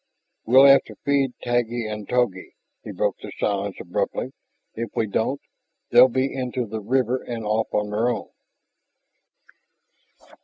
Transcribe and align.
"We'll 0.47 0.65
have 0.65 0.81
to 0.85 0.95
feed 1.05 1.33
Taggi 1.43 1.85
and 1.85 2.09
Togi," 2.09 2.55
he 2.83 2.91
broke 2.91 3.17
the 3.19 3.31
silence 3.39 3.75
abruptly. 3.79 4.33
"If 4.73 4.89
we 4.95 5.05
don't, 5.05 5.39
they'll 5.91 6.07
be 6.09 6.33
into 6.33 6.65
the 6.65 6.81
river 6.81 7.21
and 7.21 7.45
off 7.45 7.71
on 7.71 7.91
their 7.91 8.09
own." 8.09 8.31